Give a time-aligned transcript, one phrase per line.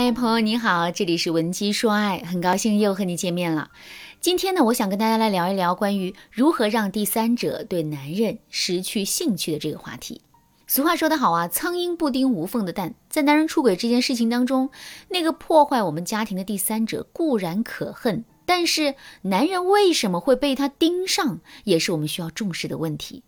[0.00, 3.72] 嗨，朋友你好，这里是文姬说爱，很高兴又和你见面了。
[4.20, 10.20] 今天呢，我想跟大家来聊一聊关于如何让第三者对男人失去兴趣的这个话题。
[10.68, 12.94] 俗话说得好啊，苍蝇不叮无缝的蛋。
[13.08, 14.70] 在男人出轨这件事情当中，
[15.08, 23.24] 那个破坏我们家庭的第三者固然可恨，但是男人为什么会被他盯上，也是我们需要重视的问题。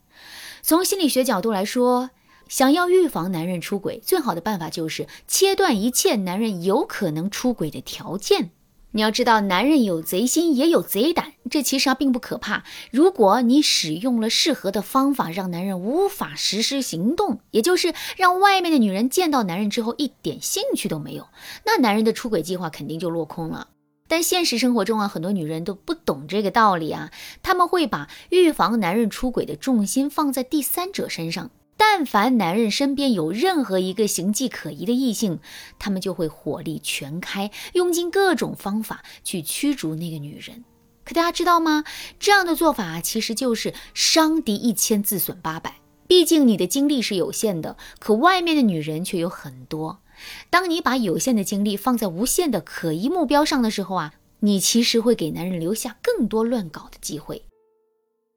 [0.62, 2.10] 从心理学角度来说，
[2.50, 8.50] 想要预防男人出轨，最好的办法就是切断一切男人有可能出轨的条件。
[8.90, 12.64] 你要知道，男人有贼心也有贼胆，这其实啊并不可怕。
[12.90, 21.28] 如果你使用了适合的方法，让男人无法实施行动，也就是让外面的女人见到男人之后一点兴趣都没有，
[21.64, 23.68] 那男人的出轨计划肯定就落空了。
[24.08, 27.12] 但现实生活中啊，很多女人都不懂这个道理啊，
[27.44, 31.52] 他们会把预防男人出轨的重心放在第三者身上。
[32.00, 35.38] 但凡男人身边有任何一个形迹可疑的异性，
[35.78, 40.64] 他们就会火力全开，用尽各种方法去驱逐那个女人。
[41.04, 41.84] 可大家知道吗？
[42.18, 45.76] 这样的做法其实就是伤敌一千，自损八百。
[46.06, 50.00] 毕竟你的精力是有限的，可外面的女人却有很多。
[50.48, 57.42] 当你把有限的精力放在无限的可疑目标上的时候啊，你其实会给男人留下更多乱搞的机会。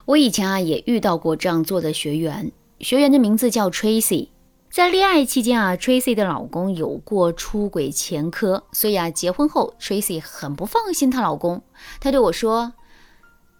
[0.03, 2.51] 我以前啊也遇到过这样做的学员。
[2.83, 4.27] 学员的名字叫 Tracy，
[4.69, 11.61] 在恋爱期间啊，Tracy 的老公有过出轨前科，所以啊，结婚后 Tracy 很不放心她老公。
[12.01, 12.73] 她对我说：“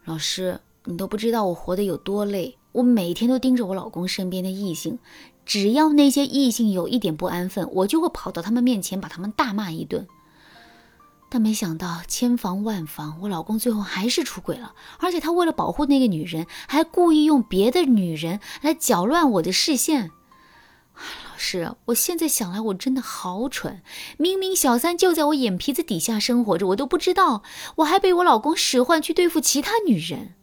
[0.03, 4.99] 老师，你都不知道我活得有多累，我每天都盯着我老公身边的异性，
[5.45, 10.05] 只要那些异性有一点不安分，我就会跑到他们面前把他们大骂一顿。”
[11.33, 20.11] 但没想到千防万防，我老公最后还是出轨了，而且他为了保护那个女人，还故意用别的女人来搅乱我的视线。
[20.93, 23.81] 老师，我现在想来，我真的好蠢！
[24.17, 27.41] 明明小三就在我眼皮子底下生活着，我都不知道，
[27.77, 30.35] 我还被我老公使唤去对付其他女人。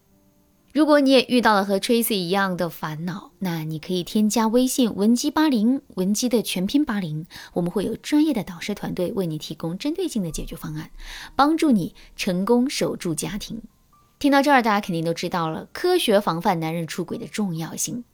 [0.73, 10.91] 如果你也遇到了和 Tracy 一样的烦恼，那你可以添加微信文姬八零，文姬的全拼八零，我们会有专业的导师团队为你提供针对性的解决方案，
[11.35, 13.61] 帮助你成功守住家庭。
[14.21, 18.05] 听到这儿，大家肯定都知道了科学防范男人出轨的重要性。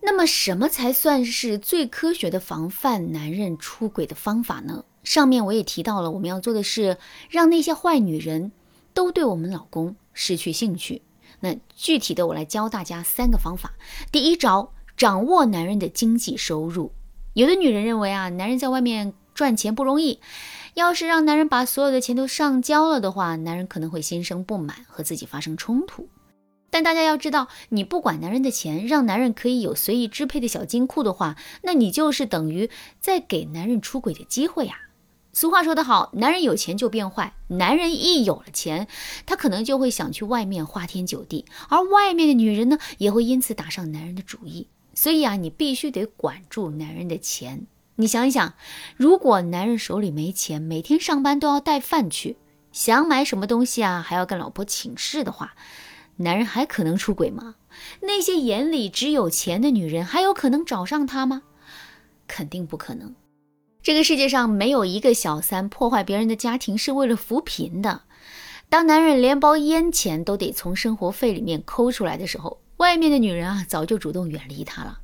[0.00, 4.86] 那么，什么才算是最科学的防范男人出轨的方法呢？
[5.04, 6.96] 上面我也提到了，我们要做的是
[7.28, 8.52] 让那些坏女人
[8.94, 11.02] 都对我们老公失去兴趣。
[11.40, 13.72] 那具体的，我来教大家三个方法。
[14.12, 16.92] 第一招，掌握男人的经济收入。
[17.34, 20.20] 有的女人认为啊，男人在外面赚钱不容易，
[20.74, 26.08] 要是让男人把所有的钱都上交了的话，男人可能会心生不满，和自己发生冲突。
[26.72, 32.70] 但大家要知道，你不管男人的钱，让男人可以有随意支配的小金库的话，那你就是等于
[33.00, 34.74] 在给男人出轨的机会呀。
[35.32, 37.34] 俗话说得好，男人有钱就变坏。
[37.48, 38.88] 男人一有了钱，
[39.26, 44.66] 他可能就会想去外面花天酒地，而外面的女人呢，也会因此打上男人的主意。
[44.92, 47.66] 所以啊，你必须得管住男人的钱。
[47.94, 48.54] 你想一想，
[48.96, 52.36] 如果男人手里没钱，每天上班都要带饭去，
[52.72, 55.54] 想买什么东西啊，还要跟老婆请示的话，
[56.16, 57.54] 男人还可能出轨吗？
[58.00, 61.42] 那些眼里只有钱的女人，还有可能找上他吗？
[62.26, 63.14] 肯定不可能。
[63.82, 68.02] 这个世界上没有一个小三破坏别人的家庭是为了扶贫的。
[68.68, 74.98] 当男人连包烟钱都得从生活费里面抠出来的时候，外面的女人啊早就主动远离他了。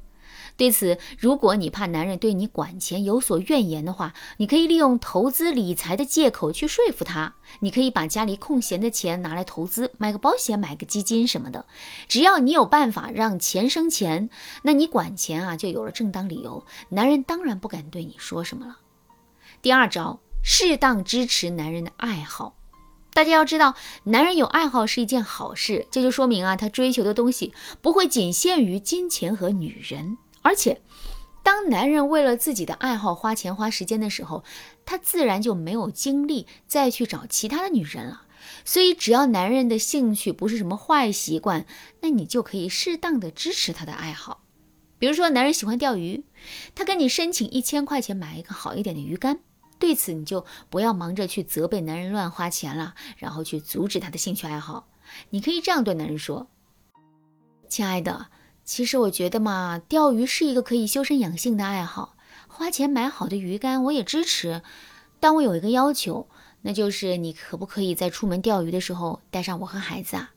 [0.56, 7.34] 对此，如果你怕男人对你管钱有所怨言的话，你可以利用投资理财的借口去说服他。
[7.61, 11.67] 你可以把家里空闲的钱拿来投资，买个保险，买个基金什么的。
[12.09, 14.31] 只要你有办法让钱生钱，
[14.62, 18.78] 那你管钱啊就有了正当理由，男人当然不敢对你说什么了。
[19.61, 22.56] 第二招，适当支持男人的爱好。
[23.12, 23.75] 大家要知道，
[24.05, 27.53] 男人有爱好是一件好事，这就说明啊，他追求的东西
[27.83, 30.19] 不会仅限于金钱和女人。
[30.47, 30.81] 而且，
[31.43, 34.44] 当男人为了自己的爱好花钱花时间的时候，
[34.85, 38.23] 他自然就没有精力再去找其他的女人了。
[38.65, 41.67] 所以，只要男人的兴趣不是什么坏习惯，
[42.00, 44.44] 那你就可以适当的支持他的爱好。
[45.00, 46.23] 比如说，男人喜欢钓鱼，
[46.76, 49.41] 他跟你申请一千块钱买一个好一点的鱼竿，
[49.81, 54.87] 对此你就不要忙着去责备男人乱花钱了，然后去阻止他的兴趣爱好。
[55.31, 56.47] 你可以这样对男人说
[57.69, 58.29] ：“亲爱的。”
[58.67, 62.17] 其实我觉得嘛，钓鱼是一个可以修身养性的爱好，
[62.49, 64.61] 花钱买好的鱼竿我也支持。
[65.21, 66.27] 但我有一个要求，
[66.63, 70.33] 那就是你可不可以在出门钓鱼的时候带上我和孩子啊？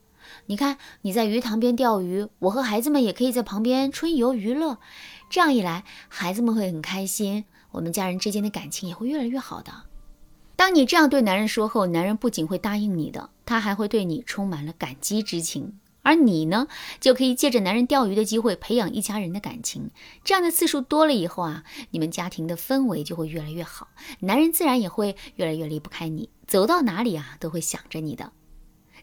[0.45, 4.77] 你看你在鱼塘边钓鱼，我和孩子们也可以在旁边春游娱乐。
[5.27, 9.73] 这样一来，孩子们会很开心，我们家人之间的感情也会越来越好的。
[10.55, 15.79] 当你这样对男人说后，男人不仅会答应你的，他还会对你充满了感激之情。
[16.09, 16.67] 而你呢，
[16.99, 19.91] 就可以借着男人钓鱼的机会培养一家人的感情。
[20.23, 23.89] 这样的次数多了以后啊，你们家庭的氛围就会越来越好，
[24.21, 28.31] 男人自然也会越来越离不开你，走到哪里啊都会想着你的。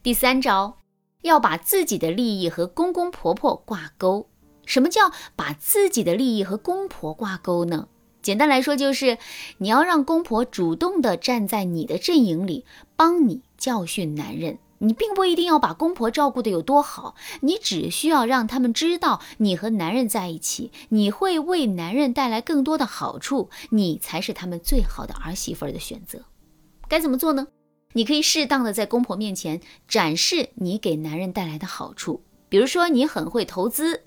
[0.02, 0.78] 第三招，
[1.22, 4.28] 要把自己的利益和公公婆婆挂钩。
[4.64, 7.86] 什么叫把自己的利益和公婆挂钩呢？
[8.20, 9.18] 简单来说，就是
[9.58, 12.64] 你要让公婆主动的站在你的阵营里，
[12.96, 14.58] 帮你教训男人。
[14.78, 26.20] 你并不一定要把公婆照顾的有多好，你只需要让他们知道你和男人在一起，你会为男人带来更多的好处，你才是他们最好的儿媳妇的选择。
[26.88, 27.46] 该怎么做呢？
[27.92, 34.02] 你可以适当的在公婆面前展示你给男人带来的好处，比如说你很会投资，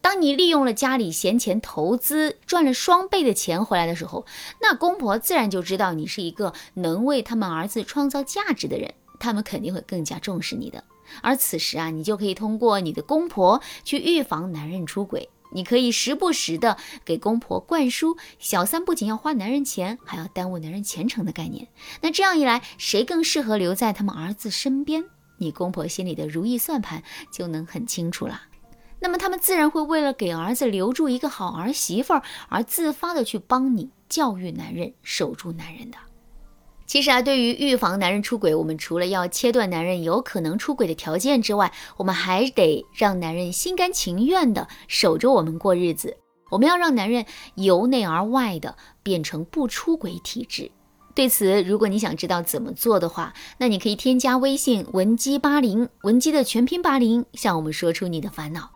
[0.00, 4.24] 当你利用了家里闲钱投资赚了双倍的钱回来的时候，
[4.62, 8.94] 那公婆自然就知道你是一个能为他们儿子创造价值的人。
[9.18, 10.82] 他们肯定会更加重视你的，
[11.22, 15.28] 而此时啊，你就可以通过你的公婆去预防男人出轨。
[15.52, 21.68] 你可以时不时的给公婆灌输小三不仅要花男人钱，还要耽误男人前程的概念。
[22.02, 25.04] 那这样一来，谁更适合留在他们儿子身边？
[25.38, 28.42] 你公婆心里的如意算盘就能很清楚了。
[28.98, 35.96] 那么他们自然会为了给儿子留住一个好儿媳妇儿，而自发的去帮你教育男人，守住男人的。
[36.86, 46.16] 其实啊，对于预防男人出轨，我们除了要切断男人有可能出轨的条件之外，我们还得让男人心甘情愿的守着我们过日子。
[46.48, 50.70] 我们要让男人由内而外的变成不出轨体质。
[51.12, 58.75] 对此，如果你想知道怎么做的话，那你可以添加微信文姬八零，文姬的全拼八零，向我们说出你的烦恼。